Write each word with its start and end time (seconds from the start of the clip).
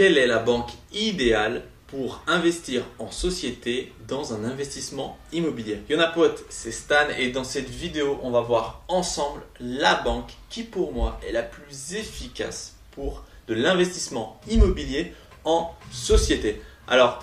quelle 0.00 0.16
est 0.16 0.26
la 0.26 0.38
banque 0.38 0.70
idéale 0.94 1.62
pour 1.88 2.22
investir 2.26 2.84
en 2.98 3.10
société 3.10 3.92
dans 4.08 4.32
un 4.32 4.44
investissement 4.44 5.18
immobilier? 5.30 5.82
Yonapote, 5.90 6.42
c'est 6.48 6.72
Stan 6.72 7.10
et 7.18 7.28
dans 7.32 7.44
cette 7.44 7.68
vidéo, 7.68 8.18
on 8.22 8.30
va 8.30 8.40
voir 8.40 8.82
ensemble 8.88 9.42
la 9.60 9.96
banque 9.96 10.30
qui 10.48 10.62
pour 10.62 10.94
moi 10.94 11.20
est 11.28 11.32
la 11.32 11.42
plus 11.42 11.92
efficace 11.92 12.76
pour 12.92 13.24
de 13.46 13.52
l'investissement 13.52 14.40
immobilier 14.50 15.12
en 15.44 15.70
société. 15.92 16.62
Alors, 16.88 17.22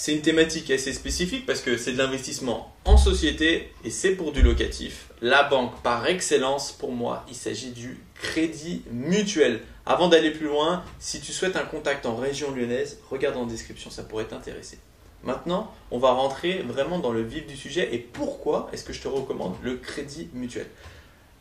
c'est 0.00 0.14
une 0.14 0.22
thématique 0.22 0.70
assez 0.70 0.94
spécifique 0.94 1.44
parce 1.44 1.60
que 1.60 1.76
c'est 1.76 1.92
de 1.92 1.98
l'investissement 1.98 2.74
en 2.86 2.96
société 2.96 3.70
et 3.84 3.90
c'est 3.90 4.12
pour 4.12 4.32
du 4.32 4.40
locatif. 4.40 5.10
La 5.20 5.42
banque 5.42 5.82
par 5.82 6.06
excellence, 6.06 6.72
pour 6.72 6.90
moi, 6.90 7.26
il 7.28 7.34
s'agit 7.34 7.72
du 7.72 7.98
crédit 8.14 8.82
mutuel. 8.90 9.60
Avant 9.84 10.08
d'aller 10.08 10.30
plus 10.30 10.46
loin, 10.46 10.82
si 11.00 11.20
tu 11.20 11.32
souhaites 11.32 11.54
un 11.54 11.66
contact 11.66 12.06
en 12.06 12.16
région 12.16 12.50
lyonnaise, 12.50 12.98
regarde 13.10 13.36
en 13.36 13.44
description, 13.44 13.90
ça 13.90 14.02
pourrait 14.02 14.24
t'intéresser. 14.24 14.78
Maintenant, 15.22 15.70
on 15.90 15.98
va 15.98 16.12
rentrer 16.12 16.62
vraiment 16.62 16.98
dans 16.98 17.12
le 17.12 17.22
vif 17.22 17.46
du 17.46 17.54
sujet 17.54 17.90
et 17.92 17.98
pourquoi 17.98 18.70
est-ce 18.72 18.84
que 18.84 18.94
je 18.94 19.02
te 19.02 19.08
recommande 19.08 19.54
le 19.62 19.76
crédit 19.76 20.30
mutuel. 20.32 20.66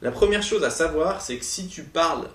La 0.02 0.12
première 0.12 0.44
chose 0.44 0.66
à 0.66 0.70
savoir, 0.70 1.22
c'est 1.22 1.38
que 1.38 1.46
si 1.46 1.70
tu 1.70 1.84
parles 1.84 2.28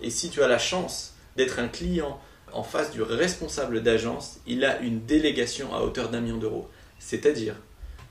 et 0.00 0.10
si 0.10 0.30
tu 0.30 0.44
as 0.44 0.48
la 0.48 0.60
chance 0.60 1.14
d'être 1.34 1.58
un 1.58 1.66
client 1.66 2.20
en 2.52 2.62
face 2.62 2.90
du 2.90 3.02
responsable 3.02 3.82
d'agence, 3.82 4.40
il 4.46 4.64
a 4.64 4.80
une 4.80 5.04
délégation 5.04 5.74
à 5.74 5.80
hauteur 5.80 6.10
d'un 6.10 6.20
million 6.20 6.38
d'euros. 6.38 6.68
C'est-à-dire 6.98 7.56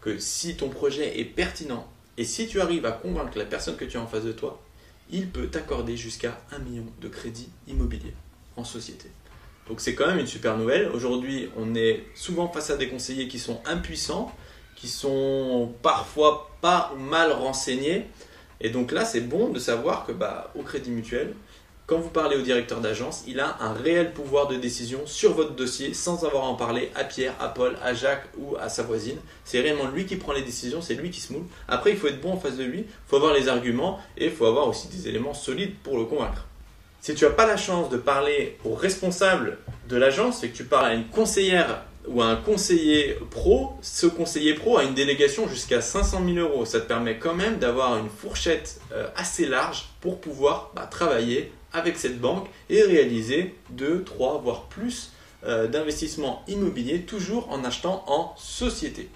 que 0.01 0.17
si 0.17 0.55
ton 0.55 0.69
projet 0.69 1.19
est 1.19 1.25
pertinent 1.25 1.87
et 2.17 2.25
si 2.25 2.47
tu 2.47 2.59
arrives 2.59 2.85
à 2.85 2.91
convaincre 2.91 3.37
la 3.37 3.45
personne 3.45 3.77
que 3.77 3.85
tu 3.85 3.97
as 3.97 4.01
en 4.01 4.07
face 4.07 4.23
de 4.23 4.31
toi, 4.31 4.61
il 5.11 5.29
peut 5.29 5.47
t'accorder 5.47 5.97
jusqu'à 5.97 6.39
un 6.51 6.59
million 6.59 6.85
de 7.01 7.07
crédits 7.07 7.49
immobiliers 7.67 8.13
en 8.55 8.63
société. 8.63 9.09
Donc 9.67 9.79
c'est 9.79 9.95
quand 9.95 10.07
même 10.07 10.19
une 10.19 10.27
super 10.27 10.57
nouvelle. 10.57 10.89
Aujourd'hui, 10.89 11.49
on 11.57 11.75
est 11.75 12.03
souvent 12.15 12.47
face 12.47 12.69
à 12.69 12.77
des 12.77 12.89
conseillers 12.89 13.27
qui 13.27 13.39
sont 13.39 13.61
impuissants, 13.65 14.33
qui 14.75 14.87
sont 14.87 15.73
parfois 15.81 16.51
pas 16.61 16.93
mal 16.97 17.31
renseignés. 17.31 18.07
Et 18.59 18.69
donc 18.69 18.91
là, 18.91 19.05
c'est 19.05 19.21
bon 19.21 19.49
de 19.49 19.59
savoir 19.59 20.05
que 20.05 20.11
bah, 20.11 20.51
au 20.55 20.63
Crédit 20.63 20.91
Mutuel, 20.91 21.35
quand 21.91 21.99
vous 21.99 22.09
parlez 22.09 22.37
au 22.37 22.41
directeur 22.41 22.79
d'agence, 22.79 23.25
il 23.27 23.41
a 23.41 23.57
un 23.59 23.73
réel 23.73 24.13
pouvoir 24.13 24.47
de 24.47 24.55
décision 24.55 25.01
sur 25.05 25.33
votre 25.33 25.55
dossier 25.55 25.93
sans 25.93 26.23
avoir 26.23 26.45
à 26.45 26.47
en 26.47 26.55
parler 26.55 26.89
à 26.95 27.03
Pierre, 27.03 27.33
à 27.37 27.49
Paul, 27.49 27.75
à 27.83 27.93
Jacques 27.93 28.29
ou 28.37 28.55
à 28.55 28.69
sa 28.69 28.83
voisine. 28.83 29.17
C'est 29.43 29.59
réellement 29.59 29.89
lui 29.89 30.05
qui 30.05 30.15
prend 30.15 30.31
les 30.31 30.41
décisions, 30.41 30.81
c'est 30.81 30.93
lui 30.93 31.09
qui 31.09 31.19
se 31.19 31.33
moule. 31.33 31.43
Après, 31.67 31.91
il 31.91 31.97
faut 31.97 32.07
être 32.07 32.21
bon 32.21 32.31
en 32.31 32.37
face 32.37 32.55
de 32.55 32.63
lui, 32.63 32.85
il 32.87 33.09
faut 33.09 33.17
avoir 33.17 33.33
les 33.33 33.49
arguments 33.49 33.99
et 34.17 34.27
il 34.27 34.31
faut 34.31 34.45
avoir 34.45 34.69
aussi 34.69 34.87
des 34.87 35.09
éléments 35.09 35.33
solides 35.33 35.73
pour 35.83 35.97
le 35.97 36.05
convaincre. 36.05 36.45
Si 37.01 37.13
tu 37.13 37.25
n'as 37.25 37.31
pas 37.31 37.45
la 37.45 37.57
chance 37.57 37.89
de 37.89 37.97
parler 37.97 38.57
au 38.63 38.73
responsable 38.73 39.57
de 39.89 39.97
l'agence 39.97 40.45
et 40.45 40.49
que 40.49 40.55
tu 40.55 40.63
parles 40.63 40.85
à 40.85 40.93
une 40.93 41.07
conseillère 41.07 41.83
ou 42.07 42.21
à 42.21 42.27
un 42.27 42.37
conseiller 42.37 43.17
pro, 43.31 43.73
ce 43.81 44.07
conseiller 44.07 44.53
pro 44.53 44.77
a 44.77 44.85
une 44.85 44.93
délégation 44.93 45.45
jusqu'à 45.49 45.81
500 45.81 46.21
000 46.25 46.37
euros. 46.37 46.63
Ça 46.63 46.79
te 46.79 46.87
permet 46.87 47.17
quand 47.17 47.35
même 47.35 47.57
d'avoir 47.57 47.97
une 47.97 48.09
fourchette 48.09 48.79
euh, 48.93 49.09
assez 49.17 49.45
large 49.45 49.89
pour 49.99 50.21
pouvoir 50.21 50.71
bah, 50.73 50.87
travailler 50.89 51.51
avec 51.73 51.97
cette 51.97 52.19
banque 52.19 52.47
et 52.69 52.81
réaliser 52.83 53.55
2, 53.71 54.03
3, 54.03 54.41
voire 54.43 54.63
plus 54.63 55.11
euh, 55.43 55.67
d'investissements 55.67 56.43
immobiliers, 56.47 57.01
toujours 57.01 57.51
en 57.51 57.63
achetant 57.63 58.03
en 58.07 58.35
société. 58.37 59.09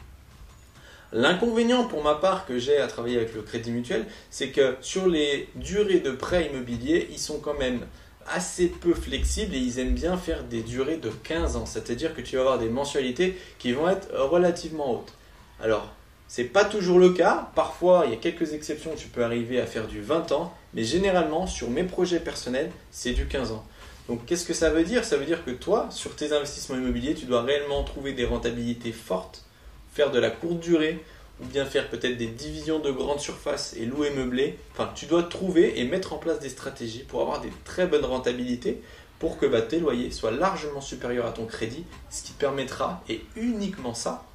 L'inconvénient 1.11 1.85
pour 1.85 2.03
ma 2.03 2.15
part 2.15 2.45
que 2.45 2.57
j'ai 2.57 2.77
à 2.77 2.87
travailler 2.87 3.17
avec 3.17 3.33
le 3.35 3.41
Crédit 3.41 3.71
Mutuel, 3.71 4.05
c'est 4.31 4.49
que 4.49 4.75
sur 4.81 5.07
les 5.07 5.47
durées 5.55 5.99
de 5.99 6.11
prêt 6.11 6.47
immobilier, 6.47 7.07
ils 7.11 7.19
sont 7.19 7.39
quand 7.39 7.57
même 7.57 7.81
assez 8.27 8.67
peu 8.67 8.93
flexibles 8.93 9.53
et 9.53 9.59
ils 9.59 9.79
aiment 9.79 9.93
bien 9.93 10.17
faire 10.17 10.43
des 10.43 10.61
durées 10.61 10.97
de 10.97 11.09
15 11.09 11.57
ans. 11.57 11.65
C'est-à-dire 11.65 12.15
que 12.15 12.21
tu 12.21 12.35
vas 12.35 12.41
avoir 12.41 12.57
des 12.57 12.69
mensualités 12.69 13.37
qui 13.59 13.71
vont 13.71 13.87
être 13.87 14.07
relativement 14.17 14.91
hautes. 14.91 15.13
Alors, 15.61 15.93
c'est 16.27 16.45
pas 16.45 16.65
toujours 16.65 16.99
le 16.99 17.09
cas. 17.11 17.51
Parfois, 17.55 18.03
il 18.05 18.11
y 18.11 18.13
a 18.13 18.17
quelques 18.17 18.53
exceptions, 18.53 18.91
tu 18.97 19.07
peux 19.07 19.23
arriver 19.23 19.61
à 19.61 19.65
faire 19.65 19.87
du 19.87 20.01
20 20.01 20.31
ans, 20.31 20.53
mais 20.75 20.83
généralement, 20.83 21.47
sur 21.47 21.69
mes 21.69 21.83
projets 21.83 22.19
personnels, 22.19 22.69
c'est 22.91 23.13
du 23.13 23.25
15 23.25 23.51
ans. 23.51 23.65
Donc, 24.07 24.25
qu'est-ce 24.25 24.45
que 24.45 24.53
ça 24.53 24.69
veut 24.69 24.83
dire? 24.83 25.03
Ça 25.03 25.17
veut 25.17 25.25
dire 25.25 25.43
que 25.43 25.51
toi, 25.51 25.87
sur 25.89 26.15
tes 26.15 26.31
investissements 26.33 26.77
immobiliers, 26.77 27.15
tu 27.15 27.25
dois 27.25 27.41
réellement 27.41 27.83
trouver 27.83 28.13
des 28.13 28.25
rentabilités 28.25 28.91
fortes, 28.91 29.45
faire 29.93 30.11
de 30.11 30.19
la 30.19 30.29
courte 30.29 30.59
durée, 30.59 31.03
ou 31.41 31.45
bien 31.45 31.65
faire 31.65 31.89
peut-être 31.89 32.17
des 32.17 32.27
divisions 32.27 32.79
de 32.79 32.91
grande 32.91 33.19
surface 33.19 33.73
et 33.77 33.85
louer 33.85 34.11
meublé. 34.11 34.59
Enfin, 34.73 34.91
tu 34.93 35.05
dois 35.05 35.23
trouver 35.23 35.79
et 35.79 35.85
mettre 35.85 36.13
en 36.13 36.17
place 36.17 36.39
des 36.39 36.49
stratégies 36.49 37.03
pour 37.03 37.21
avoir 37.21 37.41
des 37.41 37.51
très 37.63 37.87
bonnes 37.87 38.05
rentabilités 38.05 38.81
pour 39.19 39.37
que 39.37 39.45
bah, 39.45 39.61
tes 39.61 39.79
loyers 39.79 40.11
soient 40.11 40.31
largement 40.31 40.81
supérieurs 40.81 41.25
à 41.25 41.31
ton 41.31 41.45
crédit, 41.45 41.85
ce 42.09 42.23
qui 42.23 42.33
permettra, 42.33 43.01
et 43.09 43.25
uniquement 43.35 43.93
ça, 43.93 44.25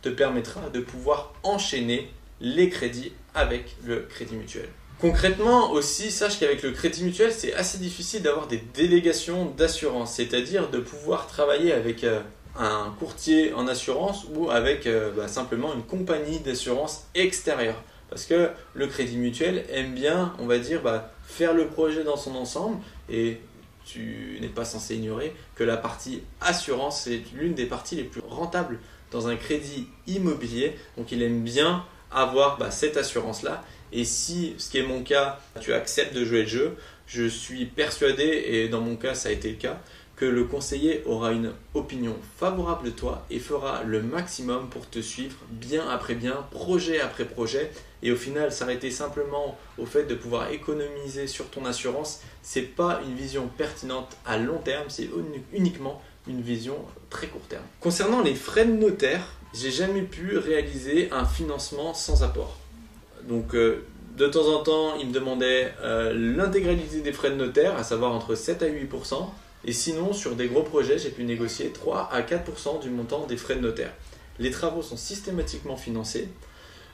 te 0.00 0.08
permettra 0.08 0.70
de 0.70 0.80
pouvoir 0.80 1.34
enchaîner 1.42 2.10
les 2.40 2.68
crédits 2.68 3.12
avec 3.34 3.76
le 3.84 4.02
crédit 4.02 4.36
mutuel. 4.36 4.68
Concrètement 5.00 5.70
aussi, 5.70 6.10
sache 6.10 6.40
qu'avec 6.40 6.62
le 6.64 6.72
crédit 6.72 7.04
mutuel, 7.04 7.32
c'est 7.32 7.54
assez 7.54 7.78
difficile 7.78 8.22
d'avoir 8.22 8.48
des 8.48 8.56
délégations 8.56 9.44
d'assurance, 9.44 10.14
c'est-à-dire 10.14 10.70
de 10.70 10.80
pouvoir 10.80 11.28
travailler 11.28 11.72
avec 11.72 12.02
euh, 12.02 12.20
un 12.58 12.92
courtier 12.98 13.54
en 13.54 13.68
assurance 13.68 14.26
ou 14.34 14.50
avec 14.50 14.88
euh, 14.88 15.12
bah, 15.16 15.28
simplement 15.28 15.72
une 15.72 15.84
compagnie 15.84 16.40
d'assurance 16.40 17.04
extérieure. 17.14 17.80
Parce 18.10 18.24
que 18.24 18.50
le 18.74 18.86
crédit 18.88 19.18
mutuel 19.18 19.64
aime 19.70 19.94
bien, 19.94 20.34
on 20.40 20.46
va 20.46 20.58
dire, 20.58 20.82
bah, 20.82 21.12
faire 21.24 21.54
le 21.54 21.68
projet 21.68 22.02
dans 22.02 22.16
son 22.16 22.34
ensemble 22.34 22.78
et 23.08 23.40
tu 23.84 24.38
n'es 24.40 24.48
pas 24.48 24.64
censé 24.64 24.96
ignorer 24.96 25.32
que 25.54 25.62
la 25.62 25.76
partie 25.76 26.22
assurance, 26.40 27.02
c'est 27.02 27.22
l'une 27.34 27.54
des 27.54 27.66
parties 27.66 27.94
les 27.94 28.02
plus 28.02 28.22
rentables 28.28 28.80
dans 29.12 29.28
un 29.28 29.36
crédit 29.36 29.86
immobilier. 30.08 30.76
Donc 30.96 31.12
il 31.12 31.22
aime 31.22 31.42
bien 31.42 31.84
avoir 32.10 32.58
bah, 32.58 32.70
cette 32.70 32.96
assurance-là. 32.96 33.64
Et 33.92 34.04
si, 34.04 34.54
ce 34.58 34.70
qui 34.70 34.78
est 34.78 34.82
mon 34.82 35.02
cas, 35.02 35.40
tu 35.60 35.72
acceptes 35.72 36.14
de 36.14 36.24
jouer 36.24 36.42
le 36.42 36.48
jeu, 36.48 36.76
je 37.06 37.26
suis 37.26 37.64
persuadé, 37.64 38.44
et 38.46 38.68
dans 38.68 38.80
mon 38.80 38.96
cas 38.96 39.14
ça 39.14 39.30
a 39.30 39.32
été 39.32 39.50
le 39.50 39.56
cas, 39.56 39.80
que 40.18 40.24
le 40.24 40.44
conseiller 40.44 41.02
aura 41.06 41.30
une 41.30 41.52
opinion 41.74 42.16
favorable 42.38 42.86
de 42.86 42.90
toi 42.90 43.24
et 43.30 43.38
fera 43.38 43.84
le 43.84 44.02
maximum 44.02 44.68
pour 44.68 44.90
te 44.90 44.98
suivre 44.98 45.36
bien 45.50 45.88
après 45.88 46.16
bien, 46.16 46.44
projet 46.50 47.00
après 47.00 47.24
projet. 47.24 47.70
Et 48.02 48.10
au 48.10 48.16
final, 48.16 48.52
s'arrêter 48.52 48.90
simplement 48.90 49.56
au 49.78 49.86
fait 49.86 50.04
de 50.04 50.16
pouvoir 50.16 50.50
économiser 50.50 51.28
sur 51.28 51.48
ton 51.50 51.64
assurance, 51.64 52.20
c'est 52.42 52.62
pas 52.62 53.00
une 53.06 53.14
vision 53.14 53.48
pertinente 53.56 54.16
à 54.26 54.38
long 54.38 54.58
terme, 54.58 54.86
c'est 54.88 55.08
uniquement 55.52 56.02
une 56.26 56.42
vision 56.42 56.76
très 57.10 57.28
court 57.28 57.46
terme. 57.48 57.64
Concernant 57.80 58.20
les 58.20 58.34
frais 58.34 58.66
de 58.66 58.72
notaire, 58.72 59.22
j'ai 59.54 59.70
jamais 59.70 60.02
pu 60.02 60.38
réaliser 60.38 61.08
un 61.12 61.24
financement 61.24 61.94
sans 61.94 62.22
apport. 62.22 62.56
Donc 63.28 63.54
euh, 63.54 63.84
de 64.16 64.26
temps 64.26 64.48
en 64.48 64.62
temps, 64.62 64.96
il 64.96 65.08
me 65.08 65.12
demandait 65.12 65.72
euh, 65.82 66.12
l'intégralité 66.12 67.00
des 67.00 67.12
frais 67.12 67.30
de 67.30 67.36
notaire, 67.36 67.76
à 67.76 67.84
savoir 67.84 68.12
entre 68.12 68.34
7 68.34 68.62
à 68.62 68.68
8% 68.68 69.28
et 69.64 69.72
sinon, 69.72 70.12
sur 70.12 70.36
des 70.36 70.48
gros 70.48 70.62
projets, 70.62 70.98
j'ai 70.98 71.10
pu 71.10 71.24
négocier 71.24 71.70
3 71.70 72.10
à 72.12 72.22
4 72.22 72.80
du 72.80 72.90
montant 72.90 73.26
des 73.26 73.36
frais 73.36 73.56
de 73.56 73.60
notaire. 73.60 73.92
Les 74.38 74.50
travaux 74.50 74.82
sont 74.82 74.96
systématiquement 74.96 75.76
financés. 75.76 76.28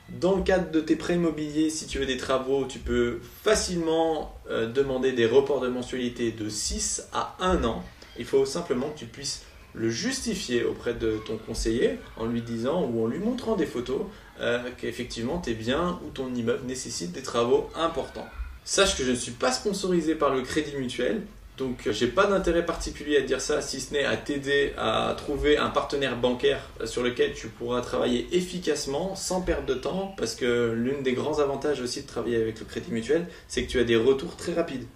Dans 0.08 0.34
le 0.34 0.42
cadre 0.42 0.70
de 0.70 0.80
tes 0.80 0.96
prêts 0.96 1.14
immobiliers, 1.14 1.70
si 1.70 1.86
tu 1.86 1.98
veux 1.98 2.06
des 2.06 2.16
travaux, 2.16 2.64
tu 2.66 2.78
peux 2.78 3.20
facilement 3.42 4.34
euh, 4.50 4.66
demander 4.66 5.12
des 5.12 5.26
reports 5.26 5.60
de 5.60 5.68
mensualité 5.68 6.30
de 6.30 6.48
6 6.48 7.08
à 7.12 7.36
1 7.40 7.64
an. 7.64 7.82
Il 8.18 8.24
faut 8.24 8.44
simplement 8.44 8.88
que 8.90 8.98
tu 8.98 9.06
puisses 9.06 9.42
le 9.74 9.90
justifier 9.90 10.64
auprès 10.64 10.94
de 10.94 11.18
ton 11.26 11.36
conseiller 11.36 11.98
en 12.16 12.26
lui 12.26 12.42
disant 12.42 12.84
ou 12.84 13.04
en 13.04 13.06
lui 13.06 13.18
montrant 13.18 13.56
des 13.56 13.66
photos 13.66 14.02
euh, 14.40 14.60
qu'effectivement 14.78 15.38
tes 15.38 15.54
biens 15.54 15.98
ou 16.04 16.10
ton 16.10 16.32
immeuble 16.34 16.66
nécessitent 16.66 17.12
des 17.12 17.22
travaux 17.22 17.68
importants. 17.74 18.26
Sache 18.64 18.96
que 18.96 19.04
je 19.04 19.10
ne 19.10 19.16
suis 19.16 19.32
pas 19.32 19.52
sponsorisé 19.52 20.14
par 20.14 20.34
le 20.34 20.42
Crédit 20.42 20.74
Mutuel, 20.76 21.22
donc 21.58 21.88
j'ai 21.90 22.08
pas 22.08 22.26
d'intérêt 22.26 22.66
particulier 22.66 23.18
à 23.18 23.20
dire 23.20 23.40
ça 23.40 23.60
si 23.60 23.80
ce 23.80 23.92
n'est 23.92 24.04
à 24.04 24.16
t'aider 24.16 24.72
à 24.76 25.14
trouver 25.16 25.56
un 25.56 25.68
partenaire 25.68 26.16
bancaire 26.16 26.60
sur 26.84 27.02
lequel 27.02 27.32
tu 27.34 27.48
pourras 27.48 27.80
travailler 27.80 28.26
efficacement 28.32 29.14
sans 29.14 29.40
perdre 29.40 29.66
de 29.66 29.74
temps 29.74 30.14
parce 30.16 30.34
que 30.34 30.72
l'une 30.72 31.02
des 31.02 31.12
grands 31.12 31.38
avantages 31.38 31.80
aussi 31.80 32.02
de 32.02 32.06
travailler 32.06 32.40
avec 32.40 32.58
le 32.58 32.66
Crédit 32.66 32.90
Mutuel, 32.90 33.28
c'est 33.46 33.64
que 33.64 33.70
tu 33.70 33.78
as 33.78 33.84
des 33.84 33.96
retours 33.96 34.36
très 34.36 34.52
rapides 34.52 34.86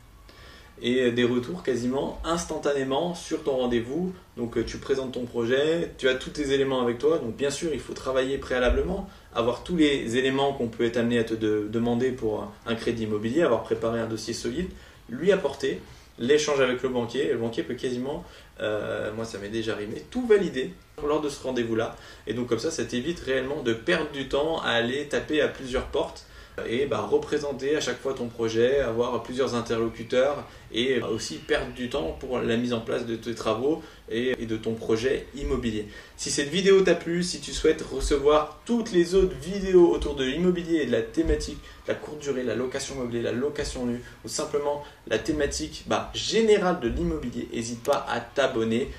et 0.83 1.11
des 1.11 1.25
retours 1.25 1.63
quasiment 1.63 2.21
instantanément 2.25 3.15
sur 3.15 3.43
ton 3.43 3.57
rendez-vous. 3.57 4.13
Donc 4.37 4.57
euh, 4.57 4.65
tu 4.65 4.79
présentes 4.79 5.13
ton 5.13 5.25
projet, 5.25 5.93
tu 5.99 6.09
as 6.09 6.15
tous 6.15 6.31
tes 6.31 6.53
éléments 6.53 6.81
avec 6.81 6.99
toi. 6.99 7.19
Donc 7.19 7.37
bien 7.37 7.51
sûr, 7.51 7.71
il 7.73 7.81
faut 7.81 7.95
travailler 7.95 8.39
préalablement, 8.39 9.09
avoir 9.35 9.63
tous 9.63 9.77
les 9.77 10.17
éléments 10.17 10.53
qu'on 10.53 10.69
peut 10.69 10.85
être 10.85 10.97
amené 10.97 11.19
à 11.19 11.25
te 11.25 11.35
demander 11.35 12.11
pour 12.11 12.51
un 12.67 12.75
crédit 12.75 13.05
immobilier, 13.05 13.43
avoir 13.43 13.63
préparé 13.63 14.01
un 14.01 14.07
dossier 14.07 14.35
solide, 14.35 14.69
lui 15.09 15.33
apporter 15.33 15.81
l'échange 16.19 16.61
avec 16.61 16.83
le 16.83 16.89
banquier. 16.89 17.33
le 17.33 17.39
banquier 17.39 17.63
peut 17.63 17.75
quasiment, 17.75 18.25
euh, 18.61 19.13
moi 19.15 19.25
ça 19.25 19.39
m'est 19.39 19.49
déjà 19.49 19.73
arrivé, 19.73 20.05
tout 20.11 20.27
valider 20.27 20.73
lors 21.07 21.21
de 21.21 21.29
ce 21.29 21.43
rendez-vous-là. 21.43 21.97
Et 22.27 22.35
donc 22.35 22.49
comme 22.49 22.59
ça, 22.59 22.71
ça 22.71 22.85
t'évite 22.85 23.21
réellement 23.21 23.63
de 23.63 23.73
perdre 23.73 24.11
du 24.11 24.29
temps 24.29 24.61
à 24.61 24.71
aller 24.71 25.07
taper 25.07 25.41
à 25.41 25.49
plusieurs 25.49 25.87
portes 25.87 26.27
et 26.67 26.87
bah, 26.87 27.01
représenter 27.01 27.77
à 27.77 27.81
chaque 27.81 28.01
fois 28.01 28.15
ton 28.15 28.29
projet, 28.29 28.81
avoir 28.81 29.23
plusieurs 29.23 29.55
interlocuteurs 29.55 30.45
et 30.73 31.01
aussi 31.03 31.37
perdre 31.37 31.73
du 31.73 31.89
temps 31.89 32.17
pour 32.19 32.39
la 32.39 32.57
mise 32.57 32.73
en 32.73 32.81
place 32.81 33.07
de 33.07 33.17
tes 33.17 33.35
travaux 33.35 33.83
et, 34.11 34.35
de 34.35 34.57
ton 34.57 34.75
projet 34.75 35.27
immobilier. 35.35 35.87
Si 36.17 36.31
cette 36.31 36.49
vidéo 36.49 36.83
t'a 36.83 36.95
plu, 36.95 37.23
si 37.23 37.41
tu 37.41 37.53
souhaites 37.53 37.83
recevoir 37.83 38.61
toutes 38.65 38.93
les 38.93 39.15
autres 39.15 39.35
vidéos 39.37 39.91
autour 39.91 40.15
de 40.15 40.25
l'immobilier 40.25 40.83
et 40.83 40.87
de 40.87 40.93
la 40.93 41.03
thématique, 41.03 41.59
la 41.87 41.95
courte 41.95 42.21
durée, 42.21 42.43
la 42.43 42.55
location 42.55 42.97
meublée, 42.97 43.23
la 43.23 43.33
location 43.33 43.87
nue 43.87 44.03
ou 44.25 44.29
simplement 44.29 44.85
la 45.07 45.19
thématique 45.19 45.85
bah, 45.87 46.11
générale 46.15 46.81
de 46.81 46.89
l'immobilier, 46.89 47.49
n'hésite 47.53 47.83
pas 47.83 48.07
à 48.09 48.21
t'abonner. 48.21 48.91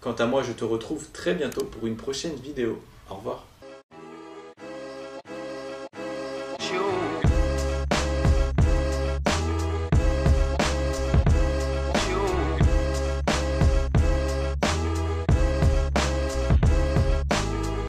Quant 0.00 0.12
à 0.12 0.26
moi, 0.26 0.42
je 0.42 0.52
te 0.52 0.64
retrouve 0.64 1.06
très 1.12 1.34
bientôt 1.34 1.64
pour 1.64 1.86
une 1.86 1.96
prochaine 1.96 2.34
vidéo. 2.36 2.80
Au 3.10 3.14
revoir. 3.14 3.44